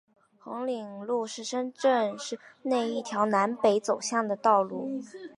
[0.39, 4.99] 红岭路是深圳市内一条南北走向的道路。